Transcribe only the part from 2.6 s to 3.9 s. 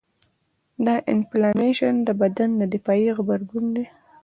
دفاعي غبرګون دی.